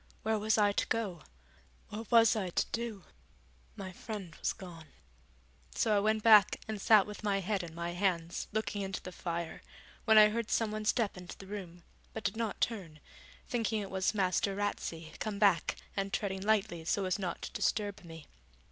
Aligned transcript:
where 0.23 0.39
was 0.39 0.57
I 0.57 0.71
to 0.71 0.87
go, 0.87 1.21
what 1.89 2.09
was 2.09 2.35
I 2.35 2.49
to 2.49 2.65
do? 2.71 3.03
My 3.75 3.91
friend 3.91 4.33
was 4.37 4.51
gone. 4.51 4.87
So 5.75 5.95
I 5.95 5.99
went 5.99 6.23
back 6.23 6.59
and 6.67 6.81
sat 6.81 7.05
with 7.05 7.23
my 7.23 7.39
head 7.39 7.61
in 7.61 7.75
my 7.75 7.91
hands 7.91 8.47
looking 8.51 8.81
into 8.81 9.03
the 9.03 9.11
fire, 9.11 9.61
when 10.05 10.17
I 10.17 10.29
heard 10.29 10.49
someone 10.49 10.85
step 10.85 11.17
into 11.17 11.37
the 11.37 11.45
room, 11.45 11.83
but 12.13 12.23
did 12.23 12.35
not 12.35 12.59
turn, 12.59 12.99
thinking 13.47 13.79
it 13.79 13.91
was 13.91 14.15
Master 14.15 14.55
Ratsey 14.55 15.11
come 15.19 15.37
back 15.37 15.75
and 15.95 16.11
treading 16.11 16.41
lightly 16.41 16.83
so 16.83 17.05
as 17.05 17.19
not 17.19 17.39
to 17.43 17.51
disturb 17.53 18.03
me. 18.03 18.25